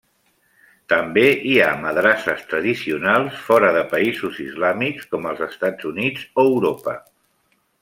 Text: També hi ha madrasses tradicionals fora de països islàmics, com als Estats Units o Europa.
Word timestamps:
També 0.93 1.25
hi 1.49 1.51
ha 1.65 1.67
madrasses 1.83 2.41
tradicionals 2.53 3.37
fora 3.51 3.71
de 3.77 3.85
països 3.93 4.41
islàmics, 4.47 5.05
com 5.15 5.31
als 5.35 5.45
Estats 5.51 5.91
Units 5.93 6.27
o 6.45 6.49
Europa. 6.51 6.99